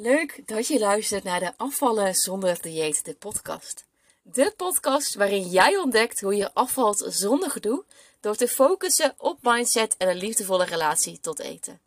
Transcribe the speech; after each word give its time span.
Leuk 0.00 0.42
dat 0.46 0.66
je 0.66 0.78
luistert 0.78 1.24
naar 1.24 1.40
de 1.40 1.52
Afvallen 1.56 2.14
zonder 2.14 2.62
dieet, 2.62 3.04
de 3.04 3.14
podcast. 3.14 3.84
De 4.22 4.52
podcast 4.56 5.14
waarin 5.14 5.48
jij 5.48 5.76
ontdekt 5.76 6.20
hoe 6.20 6.36
je 6.36 6.54
afvalt 6.54 7.04
zonder 7.08 7.50
gedoe 7.50 7.84
door 8.20 8.36
te 8.36 8.48
focussen 8.48 9.14
op 9.16 9.38
mindset 9.42 9.94
en 9.96 10.08
een 10.08 10.16
liefdevolle 10.16 10.64
relatie 10.64 11.20
tot 11.20 11.38
eten. 11.38 11.80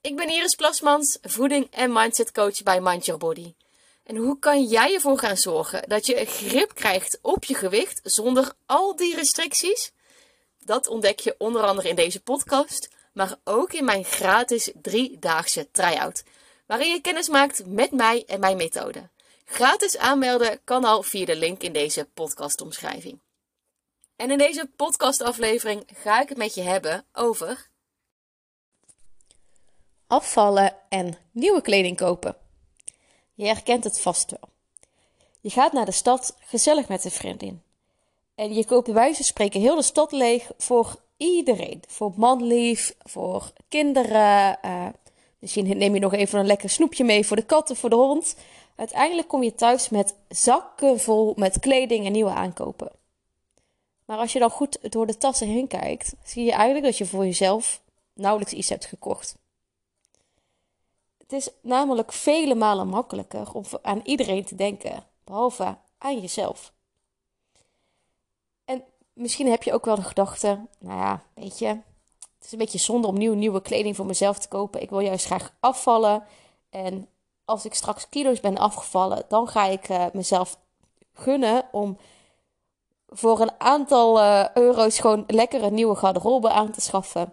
Ik 0.00 0.16
ben 0.16 0.28
Iris 0.28 0.54
Plasmans, 0.54 1.18
voeding- 1.22 1.68
en 1.70 1.92
mindset 1.92 2.32
coach 2.32 2.62
bij 2.62 2.80
Mind 2.80 3.04
Your 3.04 3.20
Body. 3.20 3.54
En 4.04 4.16
hoe 4.16 4.38
kan 4.38 4.64
jij 4.64 4.94
ervoor 4.94 5.18
gaan 5.18 5.36
zorgen 5.36 5.88
dat 5.88 6.06
je 6.06 6.24
grip 6.24 6.74
krijgt 6.74 7.18
op 7.22 7.44
je 7.44 7.54
gewicht 7.54 8.00
zonder 8.02 8.52
al 8.66 8.96
die 8.96 9.14
restricties? 9.14 9.92
Dat 10.64 10.86
ontdek 10.86 11.20
je 11.20 11.34
onder 11.38 11.62
andere 11.62 11.88
in 11.88 11.96
deze 11.96 12.22
podcast, 12.22 12.88
maar 13.12 13.36
ook 13.44 13.72
in 13.72 13.84
mijn 13.84 14.04
gratis 14.04 14.72
driedaagse 14.82 15.68
try-out 15.70 16.22
waarin 16.70 16.92
je 16.92 17.00
kennis 17.00 17.28
maakt 17.28 17.66
met 17.66 17.90
mij 17.90 18.24
en 18.26 18.40
mijn 18.40 18.56
methode. 18.56 19.08
Gratis 19.44 19.98
aanmelden 19.98 20.60
kan 20.64 20.84
al 20.84 21.02
via 21.02 21.24
de 21.24 21.36
link 21.36 21.62
in 21.62 21.72
deze 21.72 22.08
podcastomschrijving. 22.14 23.18
En 24.16 24.30
in 24.30 24.38
deze 24.38 24.70
podcastaflevering 24.76 25.84
ga 26.02 26.20
ik 26.20 26.28
het 26.28 26.38
met 26.38 26.54
je 26.54 26.62
hebben 26.62 27.04
over 27.12 27.68
afvallen 30.06 30.76
en 30.88 31.18
nieuwe 31.30 31.60
kleding 31.60 31.96
kopen. 31.96 32.36
Je 33.34 33.46
herkent 33.46 33.84
het 33.84 34.00
vast 34.00 34.30
wel. 34.30 34.48
Je 35.40 35.50
gaat 35.50 35.72
naar 35.72 35.86
de 35.86 35.92
stad 35.92 36.36
gezellig 36.40 36.88
met 36.88 37.04
een 37.04 37.10
vriendin. 37.10 37.62
En 38.34 38.54
je 38.54 38.64
koopt 38.64 38.84
bij 38.84 38.94
wijze 38.94 39.16
van 39.16 39.24
spreken 39.24 39.60
heel 39.60 39.76
de 39.76 39.82
stad 39.82 40.12
leeg 40.12 40.50
voor 40.58 40.96
iedereen. 41.16 41.82
Voor 41.88 42.12
manlief, 42.16 42.94
voor 42.98 43.52
kinderen, 43.68 44.58
uh, 44.64 44.86
Misschien 45.40 45.78
neem 45.78 45.94
je 45.94 46.00
nog 46.00 46.12
even 46.12 46.38
een 46.38 46.46
lekker 46.46 46.70
snoepje 46.70 47.04
mee 47.04 47.26
voor 47.26 47.36
de 47.36 47.42
kat 47.44 47.70
of 47.70 47.78
voor 47.78 47.90
de 47.90 47.96
hond. 47.96 48.36
Uiteindelijk 48.76 49.28
kom 49.28 49.42
je 49.42 49.54
thuis 49.54 49.88
met 49.88 50.14
zakken 50.28 51.00
vol 51.00 51.32
met 51.36 51.58
kleding 51.58 52.06
en 52.06 52.12
nieuwe 52.12 52.30
aankopen. 52.30 52.90
Maar 54.04 54.18
als 54.18 54.32
je 54.32 54.38
dan 54.38 54.50
goed 54.50 54.78
door 54.92 55.06
de 55.06 55.18
tassen 55.18 55.48
heen 55.48 55.66
kijkt, 55.66 56.14
zie 56.24 56.44
je 56.44 56.52
eigenlijk 56.52 56.84
dat 56.84 56.98
je 56.98 57.06
voor 57.06 57.24
jezelf 57.24 57.82
nauwelijks 58.12 58.52
iets 58.52 58.68
hebt 58.68 58.84
gekocht. 58.84 59.36
Het 61.18 61.32
is 61.32 61.48
namelijk 61.60 62.12
vele 62.12 62.54
malen 62.54 62.88
makkelijker 62.88 63.52
om 63.52 63.64
aan 63.82 64.00
iedereen 64.04 64.44
te 64.44 64.54
denken, 64.54 65.04
behalve 65.24 65.76
aan 65.98 66.20
jezelf. 66.20 66.72
En 68.64 68.84
misschien 69.12 69.50
heb 69.50 69.62
je 69.62 69.72
ook 69.72 69.84
wel 69.84 69.96
de 69.96 70.02
gedachte, 70.02 70.66
nou 70.78 71.00
ja, 71.00 71.22
weet 71.34 71.58
je, 71.58 71.78
het 72.40 72.48
is 72.48 72.52
een 72.52 72.64
beetje 72.64 72.78
zonde 72.78 73.06
om 73.06 73.18
nieuw, 73.18 73.34
nieuwe 73.34 73.62
kleding 73.62 73.96
voor 73.96 74.06
mezelf 74.06 74.38
te 74.38 74.48
kopen. 74.48 74.82
Ik 74.82 74.90
wil 74.90 75.00
juist 75.00 75.24
graag 75.24 75.56
afvallen. 75.60 76.22
En 76.70 77.08
als 77.44 77.64
ik 77.64 77.74
straks 77.74 78.08
kilo's 78.08 78.40
ben 78.40 78.58
afgevallen, 78.58 79.22
dan 79.28 79.48
ga 79.48 79.64
ik 79.64 79.88
uh, 79.88 80.04
mezelf 80.12 80.58
gunnen 81.12 81.64
om 81.72 81.98
voor 83.08 83.40
een 83.40 83.50
aantal 83.58 84.18
uh, 84.18 84.48
euro's 84.54 84.98
gewoon 84.98 85.24
lekker 85.26 85.62
een 85.62 85.74
nieuwe 85.74 85.94
garderobe 85.94 86.50
aan 86.50 86.70
te 86.70 86.80
schaffen. 86.80 87.32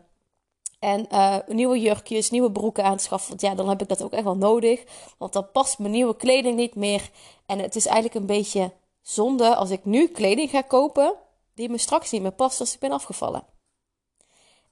En 0.80 1.05
uh, 1.11 1.35
nieuwe 1.47 1.80
jurkjes, 1.80 2.30
nieuwe 2.30 2.52
broeken 2.52 2.83
aan 2.83 2.97
te 2.97 3.03
schaffen. 3.03 3.30
Want 3.30 3.41
ja, 3.41 3.55
dan 3.55 3.69
heb 3.69 3.81
ik 3.81 3.88
dat 3.88 4.03
ook 4.03 4.11
echt 4.11 4.23
wel 4.23 4.38
nodig. 4.38 4.83
Want 5.17 5.33
dan 5.33 5.52
past 5.52 5.80
mijn 5.80 5.91
nieuwe 5.91 6.16
kleding 6.16 6.55
niet 6.55 6.75
meer. 6.75 7.09
En 7.45 7.59
het 7.59 7.75
is 7.75 7.85
eigenlijk 7.85 8.16
een 8.16 8.25
beetje 8.25 8.72
zonde 9.02 9.55
als 9.55 9.69
ik 9.69 9.85
nu 9.85 10.08
kleding 10.08 10.50
ga 10.50 10.61
kopen 10.61 11.13
die 11.53 11.69
me 11.69 11.78
straks 11.78 12.11
niet 12.11 12.22
meer 12.22 12.31
past 12.31 12.59
als 12.59 12.73
ik 12.73 12.80
ben 12.80 12.91
afgevallen. 12.91 13.55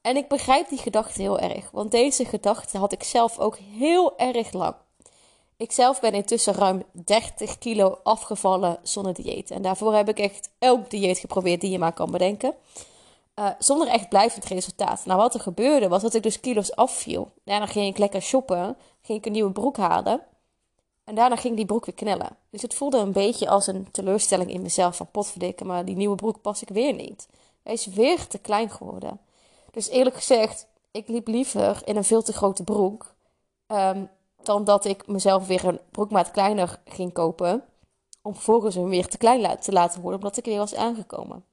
En 0.06 0.18
ik 0.18 0.28
begrijp 0.28 0.70
die 0.70 0.78
gedachte 0.78 1.22
heel 1.22 1.40
erg, 1.40 1.72
want 1.72 1.92
deze 1.92 2.26
gedachte 2.26 2.78
had 2.78 2.92
ik 2.92 3.04
zelf 3.04 3.40
ook 3.40 3.58
heel 3.58 4.18
erg 4.18 4.52
lang. 4.52 4.76
Ik 5.58 5.72
zelf 5.72 6.00
ben 6.00 6.14
intussen 6.14 6.54
ruim 6.54 6.84
30 6.92 7.58
kilo 7.58 8.00
afgevallen 8.04 8.80
zonder 8.84 9.14
dieet. 9.14 9.52
En 9.52 9.62
daarvoor 9.62 9.94
heb 9.94 10.10
ik 10.10 10.20
echt 10.20 10.50
elk 10.60 10.90
dieet 10.90 11.18
geprobeerd 11.18 11.62
die 11.62 11.72
je 11.72 11.80
maar 11.80 11.94
kan 11.94 12.12
bedenken. 12.12 12.54
Uh, 13.40 13.50
zonder 13.60 13.88
echt 13.88 14.10
blijvend 14.10 14.46
resultaat. 14.46 15.06
Nou, 15.06 15.20
wat 15.20 15.34
er 15.34 15.40
gebeurde 15.40 15.88
was 15.88 16.02
dat 16.02 16.14
ik 16.14 16.24
dus 16.24 16.40
kilo's 16.40 16.76
afviel. 16.76 17.32
Daarna 17.44 17.66
ging 17.66 17.88
ik 17.88 17.98
lekker 17.98 18.22
shoppen, 18.22 18.78
ging 19.02 19.20
ik 19.20 19.26
een 19.26 19.32
nieuwe 19.32 19.52
broek 19.52 19.78
halen. 19.78 20.22
En 21.04 21.16
daarna 21.16 21.36
ging 21.36 21.56
die 21.56 21.66
broek 21.66 21.86
weer 21.86 21.96
knellen. 21.96 22.38
Dus 22.50 22.62
het 22.62 22.74
voelde 22.74 22.98
een 22.98 23.12
beetje 23.12 23.50
als 23.50 23.68
een 23.68 23.92
teleurstelling 23.92 24.50
in 24.50 24.62
mezelf 24.62 24.96
van 24.96 25.12
potverdikken, 25.12 25.68
maar 25.68 25.86
die 25.86 25.96
nieuwe 25.96 26.16
broek 26.16 26.42
pas 26.42 26.62
ik 26.62 26.70
weer 26.70 26.94
niet. 26.94 27.28
Hij 27.64 27.74
is 27.74 27.86
weer 27.86 28.28
te 28.28 28.38
klein 28.38 28.70
geworden. 28.70 29.20
Dus 29.76 29.90
eerlijk 29.90 30.16
gezegd, 30.16 30.68
ik 30.92 31.08
liep 31.08 31.28
liever 31.28 31.82
in 31.86 31.96
een 31.96 32.04
veel 32.04 32.24
te 32.24 32.34
grote 32.34 32.64
broek. 32.64 33.14
Um, 33.68 34.10
dan 34.44 34.64
dat 34.64 34.86
ik 34.86 35.08
mezelf 35.08 35.48
weer 35.48 35.66
een 35.66 35.80
broekmaat 35.92 36.32
kleiner 36.32 36.80
ging 36.86 37.14
kopen. 37.14 37.64
Om 38.22 38.34
vervolgens 38.34 38.76
hem 38.76 38.90
weer 38.90 39.08
te 39.08 39.18
klein 39.18 39.60
te 39.60 39.72
laten 39.72 40.02
worden, 40.02 40.20
omdat 40.20 40.38
ik 40.38 40.46
weer 40.46 40.58
was 40.58 40.76
aangekomen. 40.76 41.46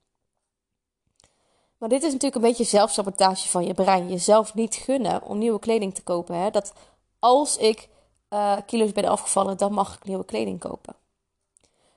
Maar 1.78 1.88
dit 1.88 2.02
is 2.02 2.12
natuurlijk 2.12 2.34
een 2.34 2.48
beetje 2.48 2.64
zelfsabotage 2.64 3.48
van 3.48 3.64
je 3.64 3.74
brein. 3.74 4.08
Jezelf 4.08 4.54
niet 4.54 4.74
gunnen 4.74 5.22
om 5.22 5.38
nieuwe 5.38 5.58
kleding 5.58 5.94
te 5.94 6.02
kopen. 6.02 6.36
Hè? 6.36 6.50
Dat 6.50 6.72
als 7.18 7.56
ik 7.56 7.88
uh, 8.30 8.56
kilo's 8.66 8.92
ben 8.92 9.04
afgevallen, 9.04 9.56
dan 9.56 9.72
mag 9.72 9.94
ik 9.94 10.04
nieuwe 10.04 10.24
kleding 10.24 10.58
kopen. 10.58 10.94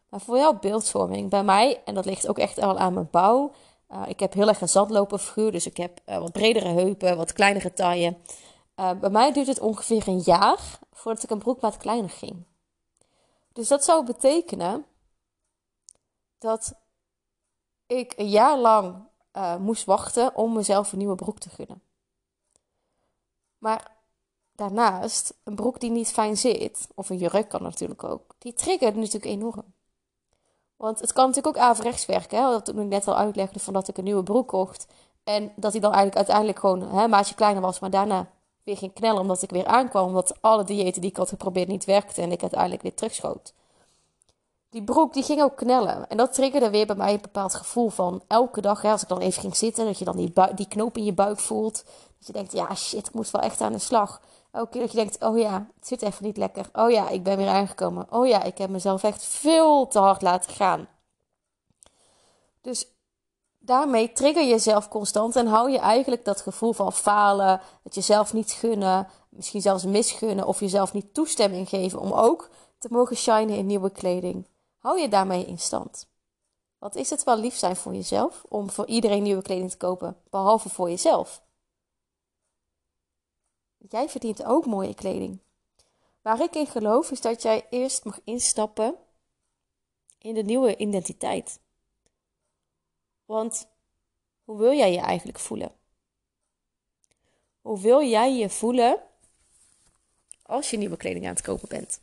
Maar 0.09 0.22
voor 0.22 0.38
jouw 0.38 0.59
beeldvorming, 0.59 1.30
bij 1.30 1.44
mij, 1.44 1.81
en 1.86 1.94
dat 1.94 2.06
ligt 2.06 2.28
ook 2.28 2.40
echt 2.40 2.57
al 2.57 2.78
aan 2.78 2.94
mijn 2.94 3.07
bouw, 3.12 3.52
uh, 3.95 4.01
ik 4.07 4.19
heb 4.19 4.33
heel 4.33 4.47
erg 4.47 4.61
een 4.61 4.69
zandloperfiguur, 4.69 5.51
dus 5.51 5.66
ik 5.66 5.78
heb 5.78 6.00
uh, 6.06 6.17
wat 6.17 6.31
bredere 6.31 6.67
heupen, 6.67 7.17
wat 7.17 7.33
kleinere 7.33 7.73
taille. 7.73 8.17
Uh, 8.79 8.91
bij 8.91 9.09
mij 9.09 9.33
duurt 9.33 9.47
het 9.47 9.59
ongeveer 9.59 10.07
een 10.07 10.19
jaar 10.19 10.79
voordat 10.91 11.23
ik 11.23 11.29
een 11.29 11.39
broekmaat 11.39 11.78
kleiner 11.78 12.09
ging. 12.09 12.44
Dus 13.53 13.67
dat 13.67 13.83
zou 13.83 14.06
betekenen 14.06 14.85
dat 16.38 16.73
ik 17.88 18.13
een 18.17 18.29
jaar 18.29 18.57
lang 18.57 19.03
moest 19.59 19.85
wachten 19.85 20.35
om 20.35 20.53
mezelf 20.53 20.91
een 20.91 20.97
nieuwe 20.97 21.16
broek 21.16 21.39
te 21.39 21.50
gunnen. 21.50 21.81
Maar 23.57 23.91
daarnaast, 24.51 25.33
een 25.44 25.56
broek 25.56 25.79
die 25.79 25.91
niet 25.91 26.12
fijn 26.12 26.38
zit, 26.38 26.88
of 26.95 27.09
een 27.09 27.17
jurk 27.17 27.50
kan 27.50 27.63
natuurlijk 27.63 28.03
ook, 28.03 28.35
die 28.38 28.53
triggert 28.53 28.95
natuurlijk 28.95 29.25
enorm. 29.25 29.75
Want 30.78 31.00
het 31.00 31.13
kan 31.13 31.28
natuurlijk 31.28 31.58
ook 31.58 31.63
averechts 31.63 32.06
werken. 32.06 32.38
Hè? 32.38 32.52
Dat 32.52 32.68
ik 32.68 32.75
net 32.75 33.08
al 33.08 33.18
uitlegde 33.18 33.59
van 33.59 33.74
dat 33.74 33.88
ik 33.88 33.97
een 33.97 34.03
nieuwe 34.03 34.24
broek 34.24 34.47
kocht. 34.47 34.88
En 35.24 35.52
dat 35.56 35.72
hij 35.72 35.81
dan 35.81 35.94
eigenlijk 35.94 36.18
uiteindelijk 36.18 36.59
gewoon 36.59 36.81
hè, 36.81 37.03
een 37.03 37.09
maatje 37.09 37.36
kleiner 37.36 37.62
was. 37.62 37.80
Maar 37.80 37.90
daarna 37.90 38.28
weer 38.63 38.78
ging 38.78 38.94
knellen 38.94 39.22
omdat 39.22 39.41
ik 39.41 39.50
weer 39.50 39.66
aankwam. 39.66 40.08
Omdat 40.08 40.38
alle 40.41 40.63
diëten 40.63 41.02
die 41.02 41.09
ik 41.09 41.18
had 41.18 41.30
geprobeerd 41.30 41.68
niet 41.68 41.86
werkten. 41.86 42.24
En 42.24 42.31
ik 42.31 42.41
uiteindelijk 42.41 42.81
weer 42.81 42.94
terugschoot. 42.94 43.53
Die 44.69 44.84
broek 44.84 45.13
die 45.13 45.24
ging 45.24 45.41
ook 45.41 45.56
knellen. 45.56 46.09
En 46.09 46.18
dat 46.18 46.34
triggerde 46.34 46.69
weer 46.69 46.86
bij 46.86 46.96
mij 46.96 47.13
een 47.13 47.22
bepaald 47.22 47.53
gevoel 47.53 47.90
van 47.90 48.24
elke 48.28 48.62
dag. 48.62 48.81
Hè, 48.81 48.92
als 48.92 49.02
ik 49.02 49.07
dan 49.07 49.19
even 49.19 49.42
ging 49.42 49.56
zitten. 49.56 49.86
Dat 49.86 50.00
je 50.00 50.06
dan 50.06 50.18
die, 50.18 50.34
die 50.56 50.68
knoop 50.68 50.97
in 50.97 51.03
je 51.03 51.13
buik 51.13 51.40
voelt. 51.40 51.84
Dat 52.18 52.28
je 52.28 52.34
denkt, 52.34 52.52
ja 52.52 52.75
shit, 52.75 53.07
ik 53.07 53.13
moet 53.13 53.31
wel 53.31 53.42
echt 53.42 53.62
aan 53.62 53.74
de 53.74 53.80
slag. 53.80 54.22
Keer 54.64 54.82
dat 54.82 54.92
je 54.92 54.98
denkt, 54.98 55.24
oh 55.24 55.38
ja, 55.38 55.68
het 55.76 55.88
zit 55.88 56.02
even 56.02 56.26
niet 56.26 56.38
lekker. 56.38 56.70
Oh 56.74 56.92
ja, 56.92 57.10
ik 57.10 57.24
ben 57.24 57.38
weer 57.38 57.48
aangekomen. 57.48 58.08
Oh 58.10 58.28
ja, 58.28 58.44
ik 58.44 58.58
heb 58.58 58.70
mezelf 58.70 59.04
echt 59.04 59.24
veel 59.24 59.88
te 59.88 60.00
hard 60.00 60.22
laten 60.22 60.54
gaan. 60.54 60.88
Dus 62.62 62.88
daarmee 63.60 64.12
trigger 64.12 64.42
je 64.42 64.50
jezelf 64.50 64.88
constant 64.88 65.36
en 65.36 65.48
hou 65.48 65.72
je 65.72 65.80
eigenlijk 65.80 66.26
dat 66.26 66.42
gevoel 66.42 66.74
van 66.74 66.94
falen, 66.94 67.62
het 67.84 67.96
jezelf 67.96 68.34
niet 68.34 68.52
gunnen, 68.52 69.08
misschien 69.30 69.62
zelfs 69.62 69.84
misgunnen 69.84 70.48
of 70.48 70.60
jezelf 70.60 70.94
niet 70.94 71.14
toestemming 71.14 71.70
geven 71.70 72.00
om 72.00 72.12
ook 72.12 72.50
te 72.78 72.88
mogen 72.92 73.16
shinen 73.16 73.56
in 73.56 73.66
nieuwe 73.66 73.90
kleding. 73.90 74.48
Hou 74.78 75.00
je 75.00 75.10
daarmee 75.10 75.46
in 75.46 75.60
stand. 75.60 76.08
Wat 76.80 76.96
is 76.96 77.10
het 77.10 77.24
wel 77.24 77.38
lief 77.38 77.56
zijn 77.56 77.76
voor 77.76 77.94
jezelf 77.94 78.44
om 78.50 78.70
voor 78.70 78.86
iedereen 78.86 79.24
nieuwe 79.24 79.42
kleding 79.42 79.72
te 79.72 79.78
kopen, 79.78 80.18
behalve 80.30 80.70
voor 80.70 80.90
jezelf? 80.90 81.44
Jij 83.90 84.09
verdient 84.09 84.44
ook 84.44 84.66
mooie 84.66 84.94
kleding. 84.94 85.40
Waar 86.22 86.41
ik 86.41 86.56
in 86.56 86.68
geloof 86.68 87.12
is 87.12 87.21
dat 87.21 87.42
jij 87.42 87.68
eerst 87.69 88.04
mag 88.04 88.19
instappen 88.24 88.95
in 90.18 90.33
de 90.33 90.44
nieuwe 90.44 90.77
identiteit. 90.77 91.60
Want 93.25 93.68
hoe 94.44 94.57
wil 94.57 94.74
jij 94.74 94.92
je 94.92 95.00
eigenlijk 95.00 95.39
voelen? 95.39 95.71
Hoe 97.62 97.80
wil 97.80 98.01
jij 98.01 98.36
je 98.36 98.50
voelen 98.50 99.01
als 100.42 100.69
je 100.69 100.77
nieuwe 100.77 100.98
kleding 100.98 101.25
aan 101.25 101.33
het 101.33 101.42
kopen 101.42 101.69
bent? 101.69 102.01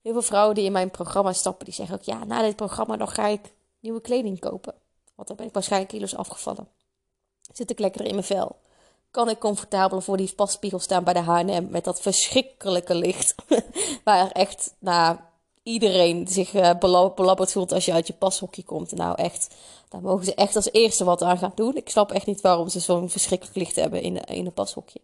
Heel 0.00 0.12
veel 0.12 0.22
vrouwen 0.22 0.54
die 0.54 0.64
in 0.64 0.72
mijn 0.72 0.90
programma 0.90 1.32
stappen, 1.32 1.64
die 1.64 1.74
zeggen 1.74 1.94
ook: 1.94 2.02
ja, 2.02 2.24
na 2.24 2.42
dit 2.42 2.56
programma 2.56 2.96
dan 2.96 3.08
ga 3.08 3.26
ik 3.26 3.52
nieuwe 3.80 4.00
kleding 4.00 4.38
kopen. 4.38 4.74
Want 5.14 5.28
dan 5.28 5.36
ben 5.36 5.46
ik 5.46 5.52
waarschijnlijk 5.52 5.92
kilo's 5.92 6.14
afgevallen. 6.14 6.68
Zit 7.52 7.70
ik 7.70 7.78
lekker 7.78 8.04
in 8.04 8.14
mijn 8.14 8.26
vel 8.26 8.58
kan 9.10 9.28
ik 9.28 9.38
comfortabel 9.38 10.00
voor 10.00 10.16
die 10.16 10.32
passpiegel 10.34 10.78
staan 10.78 11.04
bij 11.04 11.12
de 11.12 11.20
H&M 11.20 11.66
met 11.70 11.84
dat 11.84 12.00
verschrikkelijke 12.00 12.94
licht. 12.94 13.34
Waar 14.04 14.30
echt, 14.30 14.74
nou, 14.78 15.16
iedereen 15.62 16.28
zich 16.28 16.54
uh, 16.54 16.70
belabberd 17.14 17.52
voelt 17.52 17.72
als 17.72 17.84
je 17.84 17.92
uit 17.92 18.06
je 18.06 18.12
pashokje 18.12 18.64
komt. 18.64 18.92
Nou 18.92 19.14
echt, 19.16 19.54
daar 19.88 20.00
mogen 20.00 20.24
ze 20.24 20.34
echt 20.34 20.56
als 20.56 20.72
eerste 20.72 21.04
wat 21.04 21.22
aan 21.22 21.38
gaan 21.38 21.52
doen. 21.54 21.76
Ik 21.76 21.90
snap 21.90 22.12
echt 22.12 22.26
niet 22.26 22.40
waarom 22.40 22.68
ze 22.68 22.80
zo'n 22.80 23.10
verschrikkelijk 23.10 23.56
licht 23.56 23.76
hebben 23.76 24.02
in, 24.02 24.24
in 24.24 24.46
een 24.46 24.52
pashokje. 24.52 25.00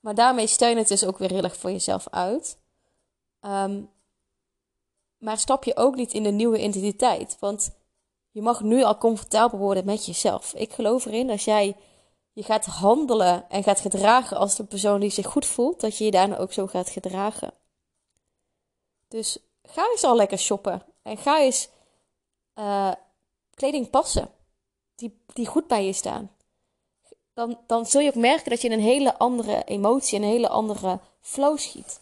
Maar 0.00 0.14
daarmee 0.14 0.46
steun 0.46 0.76
het 0.76 0.88
dus 0.88 1.04
ook 1.04 1.18
weer 1.18 1.30
heel 1.30 1.42
erg 1.42 1.56
voor 1.56 1.70
jezelf 1.70 2.06
uit. 2.10 2.58
Ehm, 3.40 3.82
maar 5.18 5.38
stap 5.38 5.64
je 5.64 5.76
ook 5.76 5.94
niet 5.94 6.12
in 6.12 6.22
de 6.22 6.30
nieuwe 6.30 6.58
identiteit. 6.58 7.36
Want 7.40 7.70
je 8.30 8.42
mag 8.42 8.60
nu 8.62 8.82
al 8.82 8.98
comfortabel 8.98 9.58
worden 9.58 9.84
met 9.84 10.06
jezelf. 10.06 10.54
Ik 10.54 10.72
geloof 10.72 11.06
erin 11.06 11.30
als 11.30 11.44
jij 11.44 11.76
je 12.38 12.44
gaat 12.44 12.66
handelen 12.66 13.44
en 13.48 13.62
gaat 13.62 13.80
gedragen 13.80 14.36
als 14.36 14.56
de 14.56 14.64
persoon 14.64 15.00
die 15.00 15.10
zich 15.10 15.26
goed 15.26 15.46
voelt, 15.46 15.80
dat 15.80 15.98
je 15.98 16.04
je 16.04 16.10
daarna 16.10 16.36
ook 16.38 16.52
zo 16.52 16.66
gaat 16.66 16.88
gedragen. 16.88 17.52
Dus 19.08 19.38
ga 19.62 19.88
eens 19.90 20.04
al 20.04 20.16
lekker 20.16 20.38
shoppen 20.38 20.82
en 21.02 21.16
ga 21.16 21.40
eens 21.40 21.68
uh, 22.58 22.92
kleding 23.54 23.90
passen 23.90 24.30
die, 24.94 25.18
die 25.32 25.46
goed 25.46 25.66
bij 25.66 25.86
je 25.86 25.92
staan. 25.92 26.30
Dan, 27.34 27.58
dan 27.66 27.86
zul 27.86 28.00
je 28.00 28.08
ook 28.08 28.14
merken 28.14 28.50
dat 28.50 28.62
je 28.62 28.70
een 28.70 28.80
hele 28.80 29.18
andere 29.18 29.64
emotie, 29.64 30.18
een 30.18 30.24
hele 30.24 30.48
andere 30.48 30.98
flow 31.20 31.58
schiet. 31.58 32.00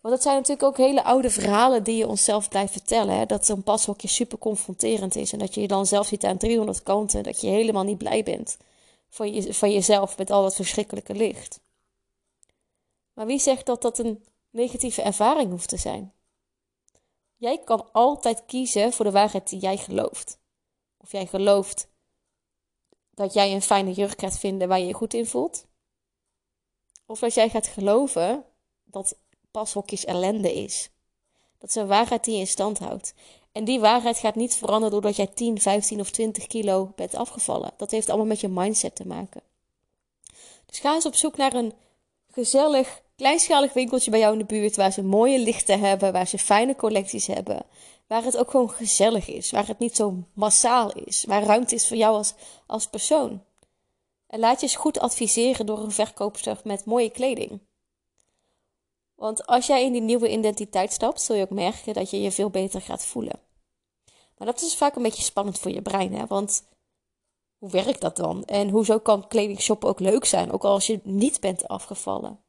Want 0.00 0.14
dat 0.14 0.22
zijn 0.22 0.36
natuurlijk 0.36 0.68
ook 0.68 0.76
hele 0.76 1.04
oude 1.04 1.30
verhalen 1.30 1.82
die 1.82 1.96
je 1.96 2.08
onszelf 2.08 2.48
blijft 2.48 2.72
vertellen. 2.72 3.16
Hè? 3.16 3.26
Dat 3.26 3.46
zo'n 3.46 3.62
pashokje 3.62 4.08
super 4.08 4.38
confronterend 4.38 5.16
is 5.16 5.32
en 5.32 5.38
dat 5.38 5.54
je 5.54 5.60
je 5.60 5.68
dan 5.68 5.86
zelf 5.86 6.06
ziet 6.06 6.24
aan 6.24 6.36
300 6.36 6.82
kanten. 6.82 7.22
Dat 7.22 7.40
je 7.40 7.46
helemaal 7.46 7.84
niet 7.84 7.98
blij 7.98 8.22
bent 8.22 8.58
van, 9.08 9.32
je, 9.32 9.54
van 9.54 9.72
jezelf 9.72 10.18
met 10.18 10.30
al 10.30 10.42
dat 10.42 10.54
verschrikkelijke 10.54 11.14
licht. 11.14 11.60
Maar 13.12 13.26
wie 13.26 13.38
zegt 13.38 13.66
dat 13.66 13.82
dat 13.82 13.98
een 13.98 14.24
negatieve 14.50 15.02
ervaring 15.02 15.50
hoeft 15.50 15.68
te 15.68 15.76
zijn? 15.76 16.12
Jij 17.36 17.58
kan 17.64 17.92
altijd 17.92 18.44
kiezen 18.46 18.92
voor 18.92 19.04
de 19.04 19.10
waarheid 19.10 19.48
die 19.48 19.60
jij 19.60 19.76
gelooft. 19.76 20.38
Of 20.96 21.12
jij 21.12 21.26
gelooft 21.26 21.88
dat 23.10 23.32
jij 23.32 23.52
een 23.52 23.62
fijne 23.62 23.92
jurk 23.92 24.20
gaat 24.20 24.38
vinden 24.38 24.68
waar 24.68 24.78
je 24.78 24.86
je 24.86 24.94
goed 24.94 25.14
in 25.14 25.26
voelt. 25.26 25.66
Of 27.06 27.22
als 27.22 27.34
jij 27.34 27.48
gaat 27.48 27.66
geloven 27.66 28.44
dat 28.84 29.18
pashokjes 29.50 30.04
ellende 30.04 30.54
is. 30.54 30.90
Dat 31.58 31.68
is 31.68 31.74
een 31.74 31.86
waarheid 31.86 32.24
die 32.24 32.34
je 32.34 32.40
in 32.40 32.46
stand 32.46 32.78
houdt. 32.78 33.14
En 33.52 33.64
die 33.64 33.80
waarheid 33.80 34.18
gaat 34.18 34.34
niet 34.34 34.54
veranderen 34.54 34.90
doordat 34.90 35.16
jij 35.16 35.26
10, 35.26 35.60
15 35.60 36.00
of 36.00 36.10
20 36.10 36.46
kilo 36.46 36.92
bent 36.96 37.14
afgevallen. 37.14 37.72
Dat 37.76 37.90
heeft 37.90 38.08
allemaal 38.08 38.26
met 38.26 38.40
je 38.40 38.48
mindset 38.48 38.94
te 38.94 39.06
maken. 39.06 39.42
Dus 40.66 40.78
ga 40.78 40.94
eens 40.94 41.06
op 41.06 41.14
zoek 41.14 41.36
naar 41.36 41.54
een 41.54 41.72
gezellig, 42.32 43.02
kleinschalig 43.16 43.72
winkeltje 43.72 44.10
bij 44.10 44.20
jou 44.20 44.32
in 44.32 44.38
de 44.38 44.44
buurt. 44.44 44.76
Waar 44.76 44.92
ze 44.92 45.02
mooie 45.02 45.38
lichten 45.38 45.80
hebben, 45.80 46.12
waar 46.12 46.26
ze 46.26 46.38
fijne 46.38 46.76
collecties 46.76 47.26
hebben. 47.26 47.62
Waar 48.06 48.22
het 48.22 48.36
ook 48.36 48.50
gewoon 48.50 48.70
gezellig 48.70 49.28
is. 49.28 49.50
Waar 49.50 49.66
het 49.66 49.78
niet 49.78 49.96
zo 49.96 50.24
massaal 50.32 50.92
is. 50.92 51.24
Waar 51.24 51.42
ruimte 51.42 51.74
is 51.74 51.88
voor 51.88 51.96
jou 51.96 52.16
als, 52.16 52.34
als 52.66 52.86
persoon. 52.86 53.42
En 54.26 54.38
laat 54.38 54.60
je 54.60 54.66
eens 54.66 54.76
goed 54.76 54.98
adviseren 54.98 55.66
door 55.66 55.78
een 55.78 55.92
verkoopster 55.92 56.60
met 56.64 56.84
mooie 56.84 57.10
kleding. 57.10 57.60
Want 59.16 59.46
als 59.46 59.66
jij 59.66 59.84
in 59.84 59.92
die 59.92 60.00
nieuwe 60.00 60.30
identiteit 60.30 60.92
stapt, 60.92 61.20
zul 61.20 61.36
je 61.36 61.42
ook 61.42 61.50
merken 61.50 61.94
dat 61.94 62.10
je 62.10 62.20
je 62.20 62.32
veel 62.32 62.50
beter 62.50 62.80
gaat 62.80 63.04
voelen. 63.04 63.40
Maar 64.36 64.46
dat 64.46 64.60
is 64.60 64.76
vaak 64.76 64.96
een 64.96 65.02
beetje 65.02 65.22
spannend 65.22 65.58
voor 65.58 65.70
je 65.70 65.82
brein, 65.82 66.14
hè? 66.14 66.26
Want 66.26 66.68
hoe 67.58 67.70
werkt 67.70 68.00
dat 68.00 68.16
dan? 68.16 68.44
En 68.44 68.68
hoezo 68.68 68.98
kan 68.98 69.28
kleding 69.28 69.60
shoppen 69.60 69.88
ook 69.88 70.00
leuk 70.00 70.24
zijn, 70.24 70.52
ook 70.52 70.64
als 70.64 70.86
je 70.86 71.00
niet 71.02 71.40
bent 71.40 71.68
afgevallen? 71.68 72.40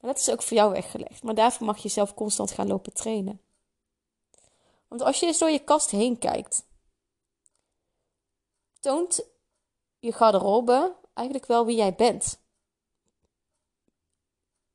Maar 0.00 0.12
dat 0.12 0.18
is 0.18 0.30
ook 0.30 0.42
voor 0.42 0.56
jou 0.56 0.72
weggelegd. 0.72 1.22
Maar 1.22 1.34
daarvoor 1.34 1.66
mag 1.66 1.78
je 1.78 1.88
zelf 1.88 2.14
constant 2.14 2.50
gaan 2.50 2.66
lopen 2.66 2.92
trainen. 2.92 3.40
Want 4.88 5.02
als 5.02 5.20
je 5.20 5.26
eens 5.26 5.38
door 5.38 5.50
je 5.50 5.64
kast 5.64 5.90
heen 5.90 6.18
kijkt, 6.18 6.66
toont 8.80 9.26
je 9.98 10.12
garderobe 10.12 10.96
eigenlijk 11.14 11.48
wel 11.48 11.66
wie 11.66 11.76
jij 11.76 11.94
bent. 11.94 12.43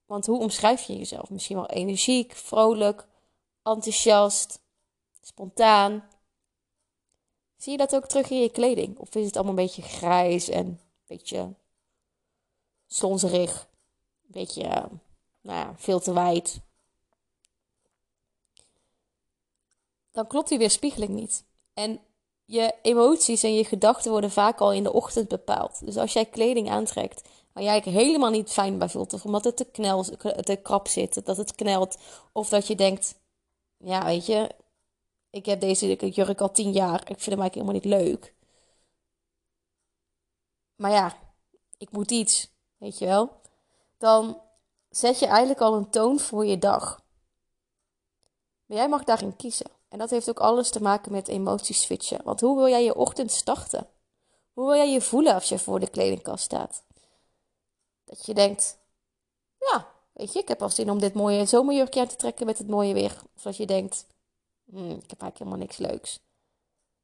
Want 0.09 0.25
hoe 0.25 0.39
omschrijf 0.39 0.81
je 0.81 0.97
jezelf? 0.97 1.29
Misschien 1.29 1.55
wel 1.55 1.67
energiek, 1.67 2.35
vrolijk, 2.35 3.07
enthousiast, 3.63 4.59
spontaan. 5.21 6.09
Zie 7.57 7.71
je 7.71 7.77
dat 7.77 7.95
ook 7.95 8.05
terug 8.05 8.29
in 8.29 8.41
je 8.41 8.49
kleding? 8.49 8.97
Of 8.97 9.15
is 9.15 9.25
het 9.25 9.35
allemaal 9.35 9.57
een 9.57 9.63
beetje 9.63 9.81
grijs 9.81 10.49
en 10.49 10.65
een 10.65 10.79
beetje 11.05 11.53
slonzerig? 12.87 13.67
Een 14.23 14.31
beetje, 14.31 14.63
nou 15.41 15.59
ja, 15.59 15.73
veel 15.77 15.99
te 15.99 16.13
wijd. 16.13 16.59
Dan 20.11 20.27
klopt 20.27 20.49
die 20.49 20.57
weerspiegeling 20.57 21.11
niet. 21.11 21.43
En 21.73 22.01
je 22.45 22.75
emoties 22.81 23.43
en 23.43 23.53
je 23.53 23.65
gedachten 23.65 24.11
worden 24.11 24.31
vaak 24.31 24.59
al 24.59 24.73
in 24.73 24.83
de 24.83 24.93
ochtend 24.93 25.27
bepaald. 25.27 25.85
Dus 25.85 25.97
als 25.97 26.13
jij 26.13 26.25
kleding 26.25 26.69
aantrekt 26.69 27.29
waar 27.53 27.63
jij 27.63 27.81
helemaal 27.85 28.29
niet 28.29 28.49
fijn 28.49 28.77
bij 28.77 28.89
voelt, 28.89 29.13
of 29.13 29.25
omdat 29.25 29.43
het 29.43 29.57
te, 29.57 29.65
knel, 29.65 30.03
te 30.43 30.59
krap 30.63 30.87
zit, 30.87 31.25
dat 31.25 31.37
het 31.37 31.55
knelt, 31.55 31.97
of 32.31 32.49
dat 32.49 32.67
je 32.67 32.75
denkt, 32.75 33.15
ja, 33.77 34.05
weet 34.05 34.25
je, 34.25 34.49
ik 35.29 35.45
heb 35.45 35.59
deze 35.61 35.95
jurk 36.09 36.41
al 36.41 36.51
tien 36.51 36.71
jaar, 36.71 36.99
ik 37.01 37.19
vind 37.19 37.25
hem 37.25 37.39
eigenlijk 37.39 37.53
helemaal 37.53 37.73
niet 37.73 38.09
leuk. 38.11 38.33
Maar 40.75 40.91
ja, 40.91 41.17
ik 41.77 41.91
moet 41.91 42.11
iets, 42.11 42.51
weet 42.77 42.97
je 42.97 43.05
wel. 43.05 43.41
Dan 43.97 44.41
zet 44.89 45.19
je 45.19 45.25
eigenlijk 45.25 45.61
al 45.61 45.73
een 45.73 45.89
toon 45.89 46.19
voor 46.19 46.45
je 46.45 46.57
dag. 46.57 47.01
Maar 48.65 48.77
jij 48.77 48.89
mag 48.89 49.03
daarin 49.03 49.35
kiezen. 49.35 49.71
En 49.89 49.97
dat 49.97 50.09
heeft 50.09 50.29
ook 50.29 50.39
alles 50.39 50.69
te 50.69 50.81
maken 50.81 51.11
met 51.11 51.27
emoties 51.27 51.81
switchen. 51.81 52.23
Want 52.23 52.41
hoe 52.41 52.57
wil 52.57 52.67
jij 52.67 52.83
je 52.83 52.95
ochtend 52.95 53.31
starten? 53.31 53.87
Hoe 54.53 54.65
wil 54.65 54.75
jij 54.75 54.91
je 54.91 55.01
voelen 55.01 55.33
als 55.33 55.49
je 55.49 55.59
voor 55.59 55.79
de 55.79 55.89
kledingkast 55.89 56.43
staat? 56.43 56.83
Dat 58.09 58.25
je 58.25 58.33
denkt, 58.33 58.77
ja, 59.57 59.87
weet 60.13 60.33
je, 60.33 60.39
ik 60.39 60.47
heb 60.47 60.61
al 60.61 60.69
zin 60.69 60.91
om 60.91 60.99
dit 60.99 61.13
mooie 61.13 61.45
zomerjurkje 61.45 61.99
aan 61.99 62.07
te 62.07 62.15
trekken 62.15 62.45
met 62.45 62.57
het 62.57 62.67
mooie 62.67 62.93
weer. 62.93 63.21
Of 63.35 63.41
dat 63.41 63.57
je 63.57 63.65
denkt, 63.65 64.05
hmm, 64.65 64.89
ik 64.89 65.09
heb 65.09 65.21
eigenlijk 65.21 65.37
helemaal 65.37 65.59
niks 65.59 65.77
leuks. 65.77 66.19